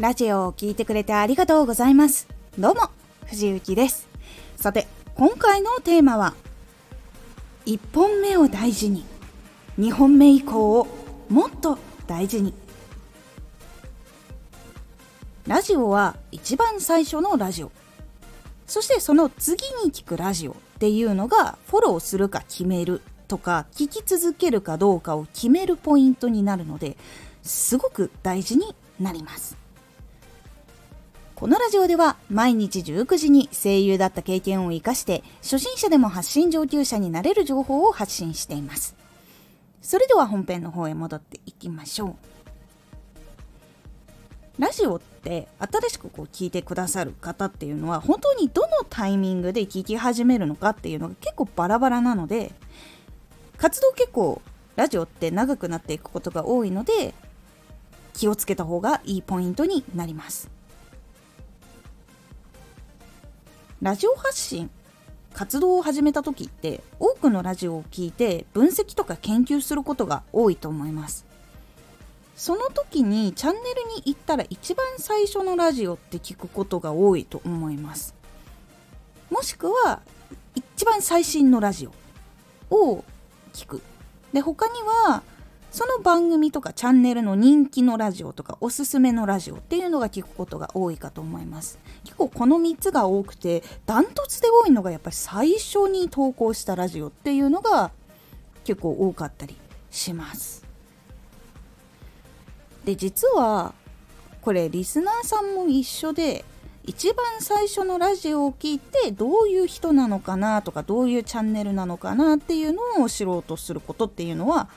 [0.00, 2.26] ラジオを聴いてくれてありがとうございます。
[2.58, 2.88] どうも
[3.26, 4.08] 藤幸です。
[4.56, 6.32] さて今回のテーマは
[7.66, 9.04] 1本目を大事に
[9.78, 10.86] 2本目以降を
[11.28, 12.54] もっと大事に。
[15.46, 17.70] ラジオは一番最初のラジオ。
[18.66, 26.96] そしてその次に聞くラジオっていうのがフォローするか決めるとか聞き続けるかどうかを決めるポイントになるので
[27.42, 29.59] すごく大事になります。
[31.40, 38.94] このラジオでは毎日19時に声優だった経験を生かして初心者でも発信上級者になれる情報を発信しています。
[39.80, 42.08] それでは本編の方へ戻っていきましょ
[44.58, 44.60] う。
[44.60, 52.52] ラジオって新しくこう聞いてくださる方っていうのは本当にどのタイミングで聞き始めるのかっていうのが結構バラバラなので
[53.56, 54.42] 活動結構
[54.76, 57.14] ラジオって長くなっていくことが多いので
[58.12, 60.59] 気をつけた方がいいポイントになります。
[63.82, 64.68] ラジオ発信
[65.32, 71.24] 活動を始めた時って多くのラジオを聞いて分析とか研究することが多いと思います。
[72.36, 78.14] その時にチャンネルに行ったら一番最初のラジオって聞くことが多いと思います。
[79.30, 80.00] もしくは
[80.54, 81.88] 一番最新のラジ
[82.70, 83.04] オを
[83.54, 83.80] 聞く。
[84.34, 84.74] で他に
[85.06, 85.22] は
[85.70, 91.78] その番組とかチャンネルの人気のラジオとかおすすめのラジオっていうのが聞くことが多いかと思います。
[92.04, 97.92] 結構この3つが多くてダントツで多いのがやっぱり最初に投稿したラジオっていうのが
[98.64, 99.56] 結構多かったり
[99.90, 100.64] します。
[102.84, 103.74] で実は
[104.42, 106.44] これリスナーさんも一緒で
[106.82, 114.68] 一番最初のラジオを聞いてどういう人なのかなとかどういうチャンネルなのかなっていうのを知ろうとすることっていうのは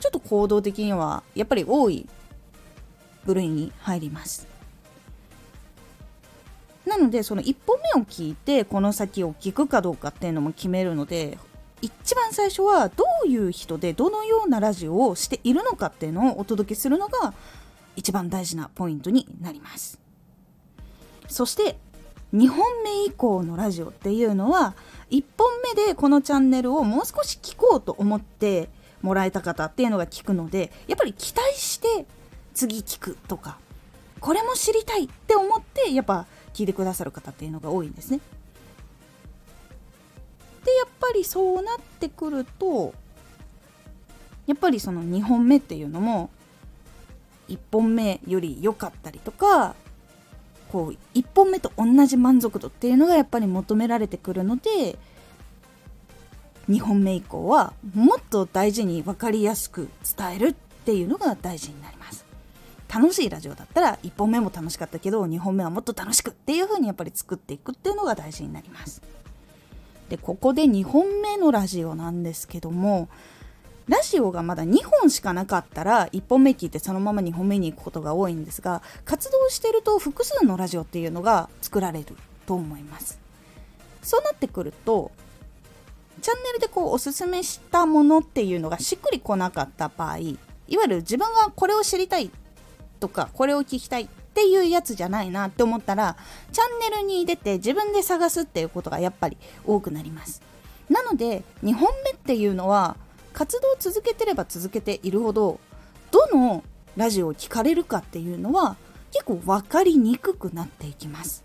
[0.00, 2.06] ちょっと行動的にはやっぱり多い
[3.24, 4.48] 部類に入ります。
[6.86, 11.38] なのでその1本目を聞いてこの先を聞くかどうかっていうのも決めるので
[11.82, 17.32] 一番最初はどういう人でどのようなラジオをしているのかっていうのをお届けするのが
[17.96, 20.00] 一番大事なポイントになります。
[21.28, 21.78] そして
[22.34, 24.74] 2本目以降のラジオっていうのは
[25.10, 28.68] 1本目でこのチャンネルをもう少し聞こうと思って
[29.02, 32.06] もらえた方っていうのが聞くのでやっぱり期待して
[32.54, 33.58] 次聞くとか
[34.20, 38.20] これも知りたいって思ってやっぱ聞いてくださる方っていうのが多いんですね。
[40.64, 42.92] でやっぱりそうなってくると
[44.46, 46.28] やっぱりその2本目っていうのも
[47.48, 49.74] 1本目より良かったりとか
[50.70, 54.98] こう1本目と同じ満足度っていうのがやっぱり求められてくるので
[56.70, 60.52] 2本目以降はもっと大事に分かりやすく伝えるっ
[60.84, 62.24] ていうのが大事になります。
[62.92, 69.02] 楽しいラジオだったら1本目も楽しかったけど2本目はもっと楽しくっていう風にやっぱり作っていくっていうのが大事になります。
[70.08, 73.08] でここで2本目のラジオなんですけども
[73.86, 82.06] ラジオがまだ2本しかなかったら1本目聞いてそのまま2本目に行くことが多いんですが活動してると複数のラジオっていうのが作られる
[82.46, 83.20] と思います。
[84.02, 85.12] そうなってくると
[86.20, 90.38] チャンネルでこうおすすめしたものっていうのがしっくりこなかった場合い
[90.76, 92.30] わゆる自分がこれを知りたい
[93.00, 96.16] とかこれを聞きたいっていうやつじゃないなって思ったら
[96.52, 99.36] チャンネルに出て自分で探すっていうことがやっぱり
[99.66, 100.42] 多くなります。
[100.88, 102.96] なので2本目っていうのは
[103.32, 105.60] 活動を続けてれば続けているほど
[106.10, 106.64] どの
[106.96, 108.76] ラジオを聴かれるかっていうのは
[109.12, 111.44] 結構分かりにくくなっていきます。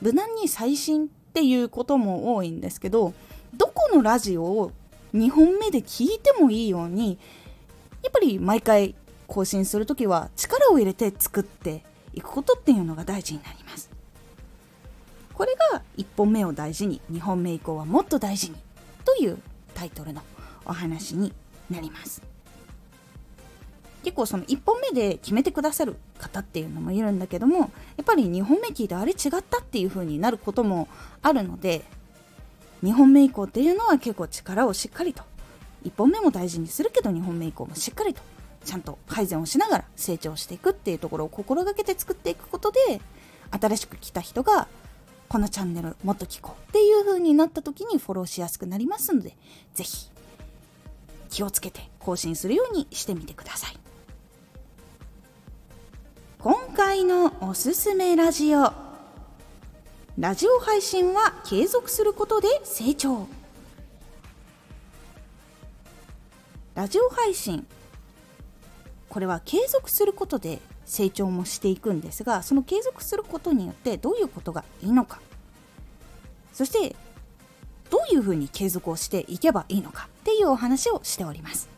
[0.00, 3.14] 無難に最新っていうことも多いんですけど
[3.54, 4.72] どこのラジオを
[5.14, 7.18] 2本目で聞いてもいいように
[8.02, 8.94] やっぱり毎回
[9.26, 11.82] 更新する時は力を入れて作って
[12.14, 13.90] いくことっていうのが大事になります。
[15.34, 18.56] これが1本目を大事に2本目以降はもっと大事に
[19.04, 19.38] という
[19.74, 20.22] タイトルの
[20.64, 21.32] お話に
[21.70, 22.22] なります。
[24.02, 27.66] 結構その1本目で決めてくださる方っていうのもいるんだけどもや
[28.02, 30.88] っぱり2本目聞いてあれ違ったっていう風になることも
[31.20, 31.84] あるので
[32.82, 35.22] 2本目以降っていうのは結構力をしっかりと。
[35.84, 38.20] 1本目も大事にするけど2本目以降もしっかりと。
[38.64, 43.00] ちゃんと改善をしながら成長していくっていうところを心がけて作っていくことで
[43.50, 44.68] 新しく来た人が
[45.28, 49.36] このチャンネルもっと聞こうっていう風になった時にフォローしやすくなりますので
[49.74, 50.10] 是非
[51.30, 53.76] 気をつけて更新するようにしてみてください。
[56.38, 58.87] 今回のおすすめラジオ。
[60.18, 63.28] ラジオ配信は継続することで成長。
[66.74, 67.64] ラジオ配信
[69.08, 75.20] これは継続することで成長もしていくんですがその継続することによってどういうことがいいのか。
[76.52, 76.96] そして
[77.88, 81.77] どういうふうに継続をしていけばいいのかっていうお話をしております。